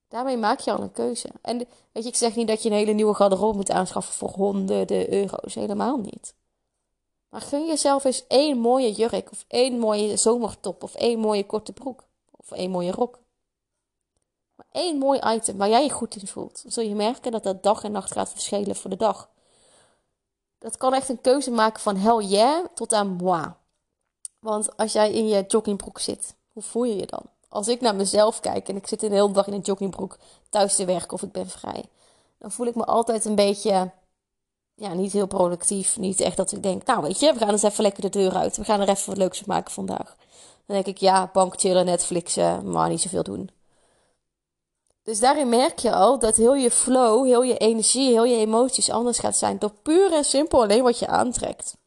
Daarmee 0.08 0.38
maak 0.38 0.60
je 0.60 0.72
al 0.72 0.82
een 0.82 0.92
keuze. 0.92 1.30
En 1.42 1.58
weet 1.92 2.04
je, 2.04 2.10
ik 2.10 2.16
zeg 2.16 2.36
niet 2.36 2.48
dat 2.48 2.64
je 2.64 2.70
een 2.70 2.76
hele 2.76 2.92
nieuwe 2.92 3.14
garderobe 3.14 3.56
moet 3.56 3.72
aanschaffen 3.72 4.14
voor 4.14 4.30
honderden 4.30 5.14
euro's. 5.14 5.56
Helemaal 5.56 5.98
niet. 5.98 6.34
Maar 7.30 7.42
gun 7.42 7.66
jezelf 7.66 8.04
eens 8.04 8.28
één 8.28 8.58
mooie 8.58 8.92
jurk, 8.92 9.32
of 9.32 9.46
één 9.48 9.80
mooie 9.80 10.18
zomertop, 10.18 10.84
of 10.84 10.96
één 10.96 11.20
mooie 11.20 11.46
korte 11.46 11.74
broek, 11.74 12.04
of 12.32 12.52
één 12.52 12.72
mooie 12.72 12.92
rok. 12.92 13.20
Maar 14.56 14.68
één 14.72 14.98
mooi 14.98 15.20
item 15.26 15.58
waar 15.58 15.70
jij 15.70 15.84
je 15.84 15.90
goed 15.90 16.16
in 16.16 16.28
voelt. 16.28 16.64
Zul 16.68 16.84
je 16.84 16.96
merken 16.96 17.32
dat 17.32 17.44
dat 17.44 17.64
dag 17.64 17.84
en 17.84 17.92
nacht 17.92 18.12
gaat 18.12 18.30
verschillen 18.30 18.76
voor 18.76 18.90
de 18.90 18.96
dag. 18.96 19.30
Dat 20.60 20.78
kan 20.78 20.94
echt 20.94 21.10
een 21.10 21.22
keuze 21.22 21.52
maken 21.52 21.82
van 21.82 21.98
hell 21.98 22.26
yeah 22.26 22.66
tot 22.74 22.94
aan 22.94 23.08
moi. 23.08 23.54
Want 24.40 24.78
als 24.78 24.94
jij 24.94 25.12
in 25.12 25.28
je 25.28 25.44
joggingbroek 25.48 26.00
zit, 26.00 26.36
hoe 26.52 26.64
voel 26.64 26.84
je 26.84 26.96
je 26.96 27.06
dan? 27.06 27.24
Als 27.50 27.68
ik 27.68 27.82
naar 27.82 27.96
mezelf 27.96 28.40
kijk 28.40 28.70
en 28.70 28.76
ik 28.76 28.88
zit 28.88 29.00
de 29.00 29.08
hele 29.08 29.32
dag 29.32 29.48
in 29.48 29.54
een 29.54 29.60
joggingbroek 29.60 30.18
thuis 30.50 30.76
te 30.76 30.86
werken 30.86 31.12
of 31.12 31.22
ik 31.22 31.32
ben 31.32 31.50
vrij, 31.50 31.86
dan 32.38 32.52
voel 32.52 32.66
ik 32.66 32.76
me 32.76 32.86
altijd 32.86 33.26
een 33.26 33.36
beetje, 33.36 33.92
ja, 34.76 34.94
niet 34.94 35.12
heel 35.12 35.28
productief. 35.28 35.98
Niet 35.98 36.20
echt 36.20 36.38
dat 36.38 36.52
ik 36.52 36.64
denk, 36.64 36.86
nou 36.86 37.02
weet 37.02 37.20
je, 37.20 37.34
we 37.34 37.40
gaan 37.40 37.50
eens 37.50 37.64
even 37.64 37.84
lekker 37.84 38.02
de 38.02 38.10
deur 38.10 38.36
uit. 38.36 38.58
We 38.58 38.64
gaan 38.64 38.82
er 38.82 38.90
even 38.90 39.08
wat 39.10 39.18
leuks 39.18 39.38
van 39.38 39.48
maken 39.48 39.72
vandaag. 39.72 40.16
Dan 40.66 40.76
denk 40.76 40.86
ik, 40.86 40.98
ja, 40.98 41.30
bank 41.34 41.60
chillen, 41.60 41.86
Netflixen, 41.86 42.72
maar 42.72 42.90
niet 42.90 43.02
zoveel 43.02 43.24
doen. 43.24 43.50
Dus 45.06 45.20
daarin 45.20 45.50
merk 45.50 45.80
je 45.80 45.92
al 45.92 46.20
dat 46.20 46.36
heel 46.36 46.56
je 46.56 46.72
flow, 46.72 47.26
heel 47.26 47.44
je 47.44 47.58
energie, 47.58 48.10
heel 48.10 48.24
je 48.24 48.36
emoties 48.36 48.90
anders 48.90 49.20
gaat 49.20 49.38
zijn. 49.38 49.60
Door 49.60 49.74
puur 49.82 50.14
en 50.14 50.24
simpel 50.24 50.62
alleen 50.62 50.84
wat 50.84 51.00
je 51.00 51.08
aantrekt. 51.08 51.78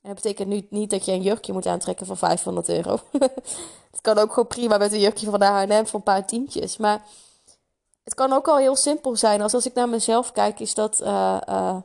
En 0.00 0.14
dat 0.14 0.14
betekent 0.14 0.48
nu 0.48 0.66
niet 0.70 0.90
dat 0.90 1.04
je 1.04 1.12
een 1.12 1.22
jurkje 1.22 1.52
moet 1.52 1.66
aantrekken 1.66 2.06
van 2.06 2.16
500 2.16 2.68
euro. 2.68 2.98
het 3.90 4.00
kan 4.00 4.18
ook 4.18 4.32
gewoon 4.32 4.46
prima 4.46 4.76
met 4.76 4.92
een 4.92 5.00
jurkje 5.00 5.30
van 5.30 5.38
de 5.38 5.44
H&M 5.44 5.84
voor 5.84 5.98
een 5.98 6.02
paar 6.02 6.26
tientjes. 6.26 6.76
Maar 6.76 7.02
het 8.04 8.14
kan 8.14 8.32
ook 8.32 8.48
al 8.48 8.56
heel 8.56 8.76
simpel 8.76 9.16
zijn. 9.16 9.42
Als, 9.42 9.54
als 9.54 9.66
ik 9.66 9.74
naar 9.74 9.88
mezelf 9.88 10.32
kijk, 10.32 10.60
is 10.60 10.74
dat... 10.74 11.00
Uh, 11.00 11.40
uh, 11.48 11.76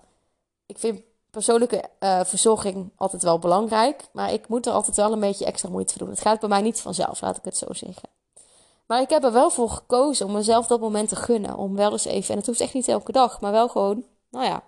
ik 0.65 0.77
vind 0.77 1.01
persoonlijke 1.31 1.83
uh, 1.99 2.23
verzorging 2.23 2.91
altijd 2.95 3.23
wel 3.23 3.39
belangrijk. 3.39 4.03
Maar 4.11 4.33
ik 4.33 4.47
moet 4.47 4.65
er 4.65 4.73
altijd 4.73 4.95
wel 4.95 5.11
een 5.11 5.19
beetje 5.19 5.45
extra 5.45 5.69
moeite 5.69 5.93
voor 5.93 6.01
doen. 6.01 6.15
Het 6.15 6.21
gaat 6.21 6.39
bij 6.39 6.49
mij 6.49 6.61
niet 6.61 6.81
vanzelf, 6.81 7.21
laat 7.21 7.37
ik 7.37 7.45
het 7.45 7.57
zo 7.57 7.73
zeggen. 7.73 8.20
Maar 8.91 9.01
ik 9.01 9.09
heb 9.09 9.23
er 9.23 9.31
wel 9.31 9.49
voor 9.49 9.69
gekozen 9.69 10.25
om 10.25 10.31
mezelf 10.31 10.67
dat 10.67 10.79
moment 10.79 11.09
te 11.09 11.15
gunnen. 11.15 11.57
Om 11.57 11.75
wel 11.75 11.91
eens 11.91 12.05
even, 12.05 12.31
en 12.31 12.37
het 12.37 12.45
hoeft 12.45 12.59
echt 12.59 12.73
niet 12.73 12.87
elke 12.87 13.11
dag, 13.11 13.41
maar 13.41 13.51
wel 13.51 13.67
gewoon, 13.67 14.05
nou 14.29 14.45
ja, 14.45 14.63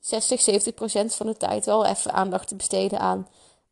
60, 0.00 0.40
70 0.40 0.74
procent 0.74 1.14
van 1.14 1.26
de 1.26 1.36
tijd 1.36 1.66
wel 1.66 1.84
even 1.84 2.12
aandacht 2.12 2.48
te 2.48 2.54
besteden 2.54 2.98
aan 2.98 3.28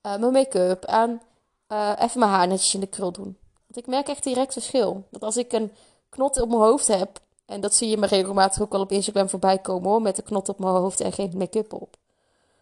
uh, 0.06 0.16
mijn 0.16 0.32
make-up, 0.32 0.84
aan 0.84 1.23
uh, 1.68 1.92
even 1.99 2.20
mijn 2.20 2.30
haar 2.32 2.46
netjes 2.46 2.75
in 2.75 2.80
de 2.80 2.87
krul 2.87 3.12
doen. 3.12 3.38
Want 3.66 3.76
ik 3.76 3.87
merk 3.87 4.08
echt 4.08 4.25
direct 4.25 4.52
verschil. 4.52 5.04
Dat 5.11 5.23
als 5.23 5.37
ik 5.37 5.52
een 5.52 5.73
knot 6.08 6.40
op 6.40 6.49
mijn 6.49 6.61
hoofd 6.61 6.87
heb, 6.87 7.20
en 7.46 7.61
dat 7.61 7.75
zie 7.75 7.88
je 7.88 7.96
me 7.96 8.06
regelmatig 8.06 8.62
ook 8.62 8.73
wel 8.73 8.80
op 8.80 8.92
Instagram 8.92 9.28
voorbij 9.28 9.58
komen 9.58 9.90
hoor, 9.90 10.02
met 10.02 10.18
een 10.18 10.25
knot 10.25 10.49
op 10.49 10.58
mijn 10.58 10.75
hoofd 10.75 11.00
en 11.00 11.12
geen 11.12 11.32
make-up 11.37 11.73
op. 11.73 11.96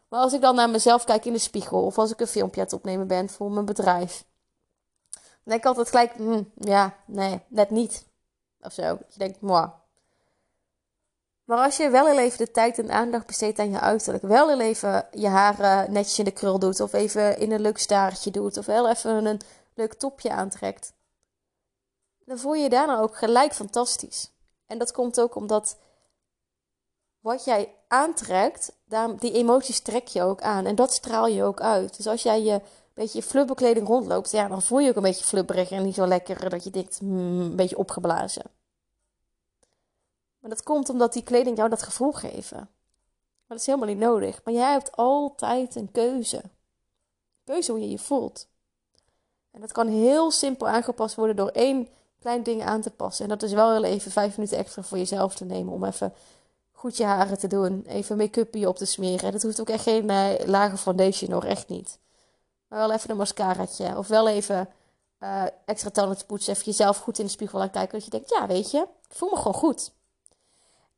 Maar 0.09 0.21
als 0.21 0.33
ik 0.33 0.41
dan 0.41 0.55
naar 0.55 0.71
mezelf 0.71 1.05
kijk 1.05 1.25
in 1.25 1.33
de 1.33 1.39
spiegel, 1.39 1.85
of 1.85 1.99
als 1.99 2.11
ik 2.11 2.21
een 2.21 2.27
filmpje 2.27 2.61
aan 2.61 2.67
het 2.67 2.77
opnemen 2.77 3.07
ben 3.07 3.29
voor 3.29 3.51
mijn 3.51 3.67
bedrijf, 3.67 4.25
denk 5.45 5.61
ik 5.61 5.67
altijd 5.67 5.89
gelijk, 5.89 6.13
hm, 6.13 6.43
ja, 6.55 6.97
nee, 7.07 7.41
net 7.49 7.71
niet. 7.71 8.07
Of 8.61 8.73
zo. 8.73 8.83
Je 8.83 9.19
denkt. 9.19 9.41
Maar 9.41 9.81
als 11.45 11.77
je 11.77 11.91
wel 11.91 12.19
even 12.19 12.39
de 12.39 12.51
tijd 12.51 12.79
en 12.79 12.91
aandacht 12.91 13.27
besteedt 13.27 13.59
aan 13.59 13.71
je 13.71 13.81
uiterlijk, 13.81 14.25
wel 14.25 14.61
even 14.61 15.07
je 15.11 15.29
haren 15.29 15.93
netjes 15.93 16.19
in 16.19 16.25
de 16.25 16.31
krul 16.31 16.59
doet, 16.59 16.81
of 16.81 16.93
even 16.93 17.39
in 17.39 17.53
een 17.53 17.61
leuk 17.61 17.79
staartje 17.79 18.31
doet, 18.31 18.57
of 18.57 18.67
wel 18.67 18.89
even 18.89 19.27
een 19.27 19.41
leuk 19.75 19.95
topje 19.95 20.31
aantrekt, 20.31 20.93
dan 22.25 22.39
voel 22.39 22.55
je 22.55 22.63
je 22.63 22.69
daarna 22.69 22.99
ook 22.99 23.17
gelijk 23.17 23.55
fantastisch. 23.55 24.31
En 24.67 24.79
dat 24.79 24.93
komt 24.93 25.21
ook 25.21 25.35
omdat 25.35 25.79
wat 27.21 27.45
jij 27.45 27.75
aantrekt, 27.89 28.73
die 29.19 29.33
emoties 29.33 29.81
trek 29.81 30.07
je 30.07 30.23
ook 30.23 30.41
aan. 30.41 30.67
En 30.67 30.75
dat 30.75 30.93
straal 30.93 31.27
je 31.27 31.45
ook 31.45 31.61
uit. 31.61 31.97
Dus 31.97 32.07
als 32.07 32.23
jij 32.23 32.43
je 32.43 32.61
beetje 32.95 33.23
flubberkleding 33.23 33.87
rondloopt, 33.87 34.31
ja, 34.31 34.49
dan 34.49 34.63
voel 34.63 34.79
je 34.79 34.89
ook 34.89 34.97
een 34.97 35.03
beetje 35.03 35.25
flubberig 35.25 35.71
en 35.71 35.85
niet 35.85 35.95
zo 35.95 36.07
lekker 36.07 36.51
dat 36.51 36.65
je 36.65 36.71
denkt, 36.71 36.99
hmm, 36.99 37.41
een 37.41 37.57
beetje 37.57 37.79
opgeblazen. 37.79 38.51
Maar 40.39 40.51
dat 40.51 40.63
komt 40.63 40.89
omdat 40.89 41.13
die 41.13 41.23
kleding 41.23 41.57
jou 41.57 41.69
dat 41.69 41.83
gevoel 41.83 42.13
geven. 42.13 42.57
Maar 42.57 43.47
dat 43.47 43.59
is 43.59 43.67
helemaal 43.67 43.89
niet 43.89 43.99
nodig. 43.99 44.41
Maar 44.45 44.55
jij 44.55 44.73
hebt 44.73 44.97
altijd 44.97 45.75
een 45.75 45.91
keuze. 45.93 46.43
Keuze 47.45 47.71
hoe 47.71 47.81
je 47.81 47.91
je 47.91 47.99
voelt. 47.99 48.47
En 49.51 49.61
dat 49.61 49.73
kan 49.73 49.89
heel 49.89 50.31
simpel 50.31 50.69
aangepast 50.69 51.15
worden 51.15 51.37
door 51.37 51.49
één 51.49 51.89
klein 52.21 52.43
ding 52.43 52.63
aan 52.63 52.81
te 52.81 52.91
passen. 52.91 53.25
En 53.25 53.31
dat 53.31 53.43
is 53.43 53.53
wel 53.53 53.73
heel 53.73 53.85
even 53.85 54.11
vijf 54.11 54.37
minuten 54.37 54.59
extra 54.59 54.83
voor 54.83 54.99
jezelf 54.99 55.35
te 55.35 55.45
nemen 55.45 55.73
om 55.73 55.85
even 55.85 56.15
goed 56.73 56.97
je 56.97 57.05
haren 57.05 57.39
te 57.39 57.47
doen. 57.47 57.85
Even 57.87 58.17
make-upje 58.17 58.69
op 58.69 58.77
te 58.77 58.85
smeren. 58.85 59.27
En 59.27 59.33
dat 59.33 59.43
hoeft 59.43 59.61
ook 59.61 59.69
echt 59.69 59.83
geen 59.83 60.11
uh, 60.11 60.31
lage 60.47 60.77
foundation 60.77 61.33
hoor, 61.33 61.45
echt 61.45 61.69
niet. 61.69 61.99
Wel 62.73 62.93
even 62.93 63.11
een 63.11 63.17
mascaraatje. 63.17 63.97
Of 63.99 64.09
wel 64.09 64.29
even 64.29 64.69
uh, 65.21 65.45
extra 65.65 65.91
tanden 65.91 66.27
poetsen. 66.27 66.53
Even 66.53 66.65
jezelf 66.65 66.99
goed 66.99 67.19
in 67.19 67.25
de 67.25 67.31
spiegel 67.31 67.61
aan 67.61 67.71
kijken. 67.71 67.93
Dat 67.93 68.05
je 68.05 68.11
denkt, 68.11 68.31
ja 68.31 68.47
weet 68.47 68.71
je, 68.71 68.79
ik 69.09 69.17
voel 69.17 69.31
me 69.31 69.37
gewoon 69.37 69.55
goed. 69.55 69.91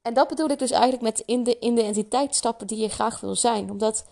En 0.02 0.14
dat 0.14 0.28
bedoel 0.28 0.48
ik 0.48 0.58
dus 0.58 0.70
eigenlijk 0.70 1.02
met 1.02 1.22
in 1.26 1.44
de, 1.44 1.58
in 1.58 1.74
de 1.74 2.28
die 2.66 2.78
je 2.78 2.88
graag 2.88 3.20
wil 3.20 3.34
zijn. 3.36 3.70
Omdat 3.70 4.04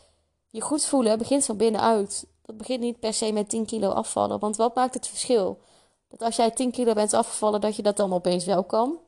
je 0.50 0.60
goed 0.60 0.84
voelen 0.84 1.18
begint 1.18 1.44
van 1.44 1.56
binnenuit. 1.56 2.26
Dat 2.42 2.56
begint 2.56 2.80
niet 2.80 3.00
per 3.00 3.14
se 3.14 3.32
met 3.32 3.48
10 3.48 3.66
kilo 3.66 3.90
afvallen. 3.90 4.38
Want 4.38 4.56
wat 4.56 4.74
maakt 4.74 4.94
het 4.94 5.06
verschil? 5.06 5.60
Dat 6.08 6.22
als 6.22 6.36
jij 6.36 6.50
10 6.50 6.70
kilo 6.70 6.92
bent 6.92 7.14
afgevallen, 7.14 7.60
dat 7.60 7.76
je 7.76 7.82
dat 7.82 7.96
dan 7.96 8.12
opeens 8.12 8.44
wel 8.44 8.64
kan. 8.64 8.98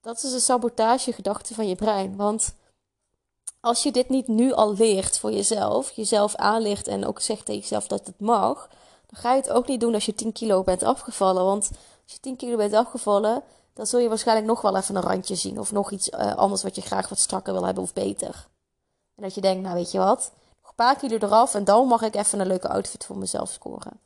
Dat 0.00 0.22
is 0.22 0.32
een 0.32 0.40
sabotagegedachte 0.40 1.54
van 1.54 1.68
je 1.68 1.74
brein. 1.74 2.16
Want 2.16 2.54
als 3.62 3.82
je 3.82 3.92
dit 3.92 4.08
niet 4.08 4.28
nu 4.28 4.52
al 4.52 4.74
leert 4.74 5.18
voor 5.18 5.32
jezelf, 5.32 5.90
jezelf 5.90 6.34
aanlegt 6.34 6.88
en 6.88 7.06
ook 7.06 7.20
zegt 7.20 7.44
tegen 7.44 7.60
jezelf 7.60 7.86
dat 7.86 8.06
het 8.06 8.20
mag, 8.20 8.68
dan 9.06 9.20
ga 9.20 9.32
je 9.32 9.40
het 9.40 9.50
ook 9.50 9.66
niet 9.66 9.80
doen 9.80 9.94
als 9.94 10.06
je 10.06 10.14
10 10.14 10.32
kilo 10.32 10.62
bent 10.62 10.82
afgevallen. 10.82 11.44
Want 11.44 11.68
als 12.02 12.12
je 12.12 12.20
10 12.20 12.36
kilo 12.36 12.56
bent 12.56 12.74
afgevallen, 12.74 13.42
dan 13.72 13.86
zul 13.86 14.00
je 14.00 14.08
waarschijnlijk 14.08 14.46
nog 14.46 14.60
wel 14.60 14.76
even 14.76 14.96
een 14.96 15.02
randje 15.02 15.34
zien. 15.34 15.58
Of 15.58 15.72
nog 15.72 15.90
iets 15.90 16.08
uh, 16.08 16.34
anders 16.34 16.62
wat 16.62 16.74
je 16.74 16.80
graag 16.80 17.08
wat 17.08 17.18
strakker 17.18 17.52
wil 17.52 17.64
hebben 17.64 17.82
of 17.82 17.92
beter. 17.92 18.48
En 19.16 19.22
dat 19.22 19.34
je 19.34 19.40
denkt, 19.40 19.62
nou 19.62 19.74
weet 19.74 19.90
je 19.90 19.98
wat, 19.98 20.32
nog 20.60 20.70
een 20.70 20.74
paar 20.74 20.96
kilo 20.96 21.16
eraf 21.16 21.54
en 21.54 21.64
dan 21.64 21.86
mag 21.86 22.02
ik 22.02 22.14
even 22.14 22.40
een 22.40 22.46
leuke 22.46 22.68
outfit 22.68 23.04
voor 23.04 23.18
mezelf 23.18 23.50
scoren. 23.50 24.00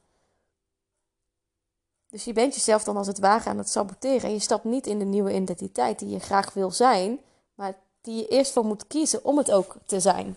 Dus 2.08 2.24
je 2.24 2.32
bent 2.32 2.54
jezelf 2.54 2.84
dan 2.84 2.96
als 2.96 3.06
het 3.06 3.18
ware 3.18 3.48
aan 3.48 3.58
het 3.58 3.70
saboteren. 3.70 4.22
En 4.22 4.32
je 4.32 4.38
stapt 4.38 4.64
niet 4.64 4.86
in 4.86 4.98
de 4.98 5.04
nieuwe 5.04 5.34
identiteit 5.34 5.98
die 5.98 6.08
je 6.08 6.18
graag 6.18 6.52
wil 6.52 6.70
zijn, 6.70 7.18
maar 7.54 7.74
die 8.06 8.16
je 8.16 8.28
eerst 8.28 8.52
voor 8.52 8.64
moet 8.64 8.86
kiezen 8.86 9.24
om 9.24 9.38
het 9.38 9.50
ook 9.50 9.76
te 9.86 10.00
zijn. 10.00 10.36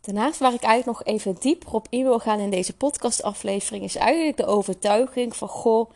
Daarnaast 0.00 0.38
waar 0.38 0.54
ik 0.54 0.62
eigenlijk 0.62 0.98
nog 0.98 1.14
even 1.14 1.36
dieper 1.40 1.72
op 1.72 1.86
in 1.90 2.02
wil 2.02 2.18
gaan 2.18 2.38
in 2.38 2.50
deze 2.50 2.76
podcastaflevering 2.76 3.84
is 3.84 3.96
eigenlijk 3.96 4.36
de 4.36 4.46
overtuiging 4.46 5.36
van 5.36 5.48
goh, 5.48 5.90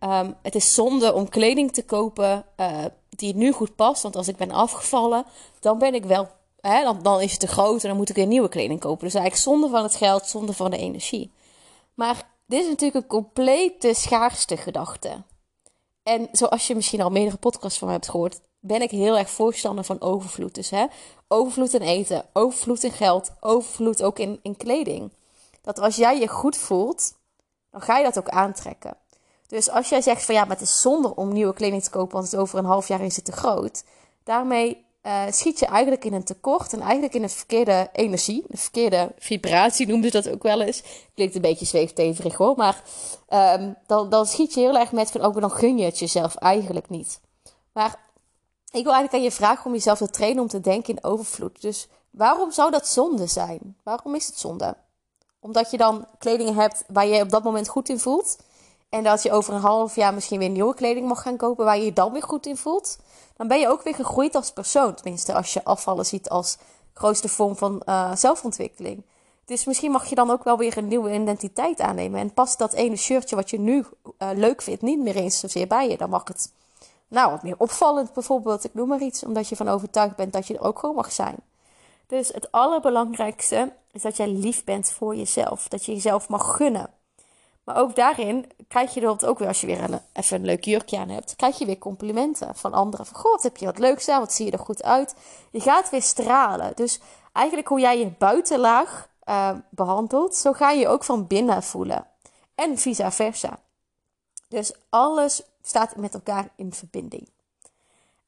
um, 0.00 0.36
het 0.42 0.54
is 0.54 0.74
zonde 0.74 1.12
om 1.12 1.28
kleding 1.28 1.72
te 1.72 1.84
kopen 1.84 2.44
uh, 2.56 2.84
die 3.08 3.34
nu 3.34 3.52
goed 3.52 3.76
past. 3.76 4.02
Want 4.02 4.16
als 4.16 4.28
ik 4.28 4.36
ben 4.36 4.50
afgevallen, 4.50 5.24
dan 5.60 5.78
ben 5.78 5.94
ik 5.94 6.04
wel, 6.04 6.28
hè, 6.60 6.82
dan, 6.82 7.02
dan 7.02 7.20
is 7.20 7.30
het 7.30 7.40
te 7.40 7.46
groot 7.46 7.82
en 7.82 7.88
dan 7.88 7.96
moet 7.96 8.08
ik 8.08 8.16
weer 8.16 8.26
nieuwe 8.26 8.48
kleding 8.48 8.80
kopen. 8.80 9.04
Dus 9.04 9.14
eigenlijk 9.14 9.44
zonde 9.44 9.68
van 9.68 9.82
het 9.82 9.94
geld, 9.94 10.26
zonde 10.26 10.52
van 10.52 10.70
de 10.70 10.78
energie. 10.78 11.32
Maar 11.94 12.30
dit 12.46 12.62
is 12.62 12.68
natuurlijk 12.68 13.02
een 13.02 13.06
complete 13.06 13.94
schaarste 13.94 14.56
gedachte. 14.56 15.22
En 16.02 16.28
zoals 16.32 16.66
je 16.66 16.74
misschien 16.74 17.00
al 17.00 17.10
meerdere 17.10 17.36
podcasts 17.36 17.78
van 17.78 17.88
me 17.88 17.94
hebt 17.94 18.08
gehoord, 18.08 18.40
ben 18.60 18.82
ik 18.82 18.90
heel 18.90 19.18
erg 19.18 19.30
voorstander 19.30 19.84
van 19.84 20.00
overvloed. 20.00 20.54
Dus 20.54 20.70
hè, 20.70 20.86
overvloed 21.28 21.74
in 21.74 21.80
eten, 21.80 22.24
overvloed 22.32 22.82
in 22.82 22.92
geld, 22.92 23.30
overvloed 23.40 24.02
ook 24.02 24.18
in, 24.18 24.38
in 24.42 24.56
kleding. 24.56 25.10
Dat 25.62 25.78
als 25.78 25.96
jij 25.96 26.20
je 26.20 26.28
goed 26.28 26.56
voelt, 26.56 27.14
dan 27.70 27.80
ga 27.80 27.98
je 27.98 28.04
dat 28.04 28.18
ook 28.18 28.28
aantrekken. 28.28 28.96
Dus 29.46 29.70
als 29.70 29.88
jij 29.88 30.00
zegt 30.00 30.24
van 30.24 30.34
ja, 30.34 30.40
maar 30.40 30.56
het 30.56 30.60
is 30.60 30.80
zonde 30.80 31.16
om 31.16 31.32
nieuwe 31.32 31.54
kleding 31.54 31.82
te 31.82 31.90
kopen, 31.90 32.12
want 32.12 32.30
het 32.30 32.40
over 32.40 32.58
een 32.58 32.64
half 32.64 32.88
jaar 32.88 33.00
is 33.00 33.16
het 33.16 33.24
te 33.24 33.32
groot. 33.32 33.84
Daarmee 34.24 34.86
uh, 35.02 35.22
schiet 35.30 35.58
je 35.58 35.66
eigenlijk 35.66 36.04
in 36.04 36.12
een 36.12 36.24
tekort 36.24 36.72
en 36.72 36.80
eigenlijk 36.80 37.14
in 37.14 37.22
een 37.22 37.30
verkeerde 37.30 37.88
energie, 37.92 38.44
een 38.48 38.58
verkeerde 38.58 39.12
vibratie 39.18 39.86
noemde 39.86 40.10
dat 40.10 40.28
ook 40.28 40.42
wel 40.42 40.60
eens. 40.60 40.82
Klinkt 41.14 41.34
een 41.34 41.40
beetje 41.40 41.66
zweefteverig 41.66 42.34
hoor, 42.34 42.56
maar 42.56 42.82
um, 43.58 43.76
dan, 43.86 44.10
dan 44.10 44.26
schiet 44.26 44.54
je 44.54 44.60
heel 44.60 44.78
erg 44.78 44.92
met 44.92 45.10
van, 45.10 45.20
ook 45.20 45.40
dan 45.40 45.50
gun 45.50 45.78
je 45.78 45.84
het 45.84 45.98
jezelf 45.98 46.34
eigenlijk 46.34 46.88
niet. 46.88 47.20
Maar 47.72 47.98
ik 48.78 48.84
wil 48.84 48.92
eigenlijk 48.92 49.14
aan 49.14 49.30
je 49.30 49.36
vragen 49.36 49.66
om 49.66 49.72
jezelf 49.72 49.98
te 49.98 50.10
trainen 50.10 50.42
om 50.42 50.48
te 50.48 50.60
denken 50.60 50.94
in 50.94 51.04
overvloed. 51.04 51.62
Dus 51.62 51.88
waarom 52.10 52.50
zou 52.50 52.70
dat 52.70 52.88
zonde 52.88 53.26
zijn? 53.26 53.76
Waarom 53.82 54.14
is 54.14 54.26
het 54.26 54.38
zonde? 54.38 54.76
Omdat 55.40 55.70
je 55.70 55.76
dan 55.76 56.06
kleding 56.18 56.54
hebt 56.54 56.84
waar 56.86 57.06
je 57.06 57.22
op 57.22 57.30
dat 57.30 57.42
moment 57.42 57.68
goed 57.68 57.88
in 57.88 57.98
voelt. 57.98 58.38
En 58.88 59.04
dat 59.04 59.22
je 59.22 59.32
over 59.32 59.54
een 59.54 59.60
half 59.60 59.94
jaar 59.94 60.14
misschien 60.14 60.38
weer 60.38 60.48
nieuwe 60.48 60.74
kleding 60.74 61.08
mag 61.08 61.22
gaan 61.22 61.36
kopen 61.36 61.64
waar 61.64 61.78
je 61.78 61.84
je 61.84 61.92
dan 61.92 62.12
weer 62.12 62.22
goed 62.22 62.46
in 62.46 62.56
voelt. 62.56 62.98
Dan 63.36 63.48
ben 63.48 63.60
je 63.60 63.68
ook 63.68 63.82
weer 63.82 63.94
gegroeid 63.94 64.34
als 64.34 64.52
persoon. 64.52 64.94
Tenminste, 64.94 65.34
als 65.34 65.52
je 65.52 65.64
afvallen 65.64 66.06
ziet 66.06 66.28
als 66.28 66.58
grootste 66.92 67.28
vorm 67.28 67.56
van 67.56 67.82
uh, 67.86 68.14
zelfontwikkeling. 68.14 69.02
Dus 69.44 69.64
misschien 69.64 69.90
mag 69.90 70.08
je 70.08 70.14
dan 70.14 70.30
ook 70.30 70.44
wel 70.44 70.58
weer 70.58 70.78
een 70.78 70.88
nieuwe 70.88 71.14
identiteit 71.14 71.80
aannemen. 71.80 72.20
En 72.20 72.34
past 72.34 72.58
dat 72.58 72.72
ene 72.72 72.96
shirtje 72.96 73.36
wat 73.36 73.50
je 73.50 73.58
nu 73.58 73.84
uh, 74.18 74.28
leuk 74.34 74.62
vindt 74.62 74.82
niet 74.82 74.98
meer 74.98 75.16
eens 75.16 75.38
zozeer 75.38 75.66
bij 75.66 75.88
je. 75.88 75.96
Dan 75.96 76.10
mag 76.10 76.28
het 76.28 76.52
nou, 77.08 77.30
wat 77.30 77.42
meer 77.42 77.54
opvallend 77.58 78.12
bijvoorbeeld, 78.12 78.64
ik 78.64 78.74
noem 78.74 78.88
maar 78.88 79.00
iets, 79.00 79.24
omdat 79.24 79.48
je 79.48 79.56
van 79.56 79.68
overtuigd 79.68 80.16
bent 80.16 80.32
dat 80.32 80.46
je 80.46 80.54
er 80.54 80.64
ook 80.64 80.78
gewoon 80.78 80.94
mag 80.94 81.12
zijn. 81.12 81.36
Dus 82.06 82.28
het 82.28 82.52
allerbelangrijkste 82.52 83.72
is 83.92 84.02
dat 84.02 84.16
jij 84.16 84.28
lief 84.28 84.64
bent 84.64 84.90
voor 84.90 85.16
jezelf. 85.16 85.68
Dat 85.68 85.84
je 85.84 85.92
jezelf 85.92 86.28
mag 86.28 86.56
gunnen. 86.56 86.90
Maar 87.64 87.76
ook 87.76 87.96
daarin 87.96 88.50
krijg 88.68 88.94
je 88.94 89.00
dat 89.00 89.24
ook 89.24 89.38
weer, 89.38 89.48
als 89.48 89.60
je 89.60 89.66
weer 89.66 90.00
even 90.12 90.36
een 90.36 90.44
leuk 90.44 90.64
jurkje 90.64 90.98
aan 90.98 91.08
hebt, 91.08 91.36
krijg 91.36 91.58
je 91.58 91.66
weer 91.66 91.78
complimenten 91.78 92.54
van 92.54 92.72
anderen. 92.72 93.06
Van, 93.06 93.20
god, 93.20 93.42
heb 93.42 93.56
je 93.56 93.66
wat 93.66 93.78
leuks 93.78 94.08
aan? 94.08 94.20
Wat 94.20 94.32
zie 94.32 94.46
je 94.46 94.52
er 94.52 94.58
goed 94.58 94.82
uit? 94.82 95.14
Je 95.50 95.60
gaat 95.60 95.90
weer 95.90 96.02
stralen. 96.02 96.72
Dus 96.74 97.00
eigenlijk 97.32 97.68
hoe 97.68 97.80
jij 97.80 97.98
je 97.98 98.10
buitenlaag 98.18 99.08
uh, 99.24 99.50
behandelt, 99.70 100.36
zo 100.36 100.52
ga 100.52 100.70
je 100.70 100.80
je 100.80 100.88
ook 100.88 101.04
van 101.04 101.26
binnen 101.26 101.62
voelen. 101.62 102.06
En 102.54 102.78
vice 102.78 103.10
versa. 103.10 103.58
Dus 104.48 104.72
alles 104.88 105.42
staat 105.62 105.96
met 105.96 106.14
elkaar 106.14 106.48
in 106.56 106.72
verbinding. 106.72 107.28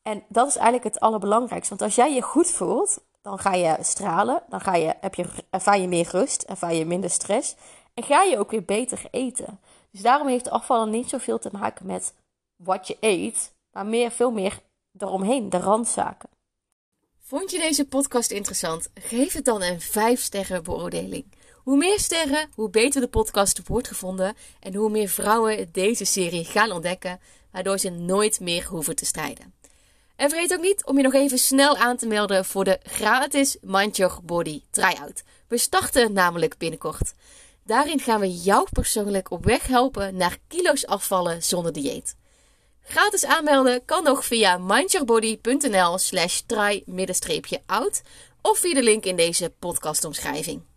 En 0.03 0.25
dat 0.29 0.49
is 0.49 0.57
eigenlijk 0.57 0.85
het 0.85 1.01
allerbelangrijkste. 1.01 1.69
Want 1.69 1.83
als 1.83 1.95
jij 1.95 2.15
je 2.15 2.23
goed 2.23 2.51
voelt, 2.51 2.99
dan 3.23 3.39
ga 3.39 3.55
je 3.55 3.77
stralen. 3.81 4.43
Dan 4.49 4.61
ga 4.61 4.75
je, 4.75 4.95
heb 5.01 5.15
je, 5.15 5.27
ervaar 5.51 5.79
je 5.79 5.89
meer 5.89 6.09
rust, 6.11 6.43
ervaar 6.43 6.75
je 6.75 6.87
minder 6.87 7.11
stress. 7.11 7.55
En 7.95 8.03
ga 8.03 8.23
je 8.23 8.39
ook 8.39 8.51
weer 8.51 8.65
beter 8.65 9.03
eten. 9.11 9.61
Dus 9.91 10.01
daarom 10.01 10.29
heeft 10.29 10.51
afvallen 10.51 10.91
niet 10.91 11.09
zoveel 11.09 11.39
te 11.39 11.51
maken 11.53 11.87
met 11.87 12.15
wat 12.57 12.87
je 12.87 12.97
eet, 13.01 13.53
maar 13.73 13.87
meer, 13.87 14.11
veel 14.11 14.31
meer 14.31 14.61
eromheen, 14.99 15.51
de 15.51 15.59
randzaken. 15.59 16.29
Vond 17.21 17.51
je 17.51 17.59
deze 17.59 17.89
podcast 17.89 18.31
interessant? 18.31 18.91
Geef 18.95 19.33
het 19.33 19.45
dan 19.45 19.63
een 19.63 19.81
5 19.81 20.21
sterren 20.21 20.63
beoordeling. 20.63 21.25
Hoe 21.63 21.77
meer 21.77 21.99
sterren, 21.99 22.49
hoe 22.55 22.71
beter 22.71 23.01
de 23.01 23.09
podcast 23.09 23.61
wordt 23.67 23.89
gevonden 23.89 24.37
en 24.61 24.75
hoe 24.75 24.91
meer 24.91 25.09
vrouwen 25.09 25.69
deze 25.73 26.05
serie 26.05 26.45
gaan 26.45 26.73
ontdekken, 26.73 27.21
waardoor 27.53 27.79
ze 27.79 27.91
nooit 27.91 28.41
meer 28.41 28.67
hoeven 28.67 28.97
te 28.97 29.05
strijden. 29.05 29.55
En 30.17 30.31
vergeet 30.31 30.53
ook 30.53 30.61
niet 30.61 30.85
om 30.85 30.97
je 30.97 31.03
nog 31.03 31.15
even 31.15 31.39
snel 31.39 31.77
aan 31.77 31.97
te 31.97 32.07
melden 32.07 32.45
voor 32.45 32.65
de 32.65 32.79
gratis 32.83 33.57
Mind 33.61 33.97
Your 33.97 34.19
Body 34.23 34.63
Tryout. 34.71 35.23
We 35.49 35.59
starten 35.59 36.13
namelijk 36.13 36.59
binnenkort. 36.59 37.13
Daarin 37.65 38.01
gaan 38.01 38.21
we 38.21 38.33
jou 38.33 38.67
persoonlijk 38.73 39.31
op 39.31 39.45
weg 39.45 39.67
helpen 39.67 40.17
naar 40.17 40.39
kilo's 40.49 40.87
afvallen 40.87 41.43
zonder 41.43 41.73
dieet. 41.73 42.17
Gratis 42.83 43.25
aanmelden 43.25 43.85
kan 43.85 44.05
nog 44.05 44.25
via 44.25 44.59
mindyourbody.nl 44.59 45.99
slash 45.99 46.41
try-out 46.47 48.03
of 48.43 48.59
via 48.59 48.75
de 48.75 48.83
link 48.83 49.05
in 49.05 49.17
deze 49.17 49.53
podcastomschrijving. 49.59 50.70